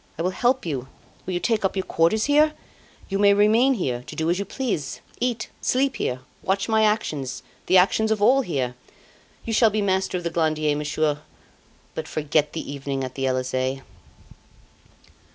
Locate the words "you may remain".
3.07-3.75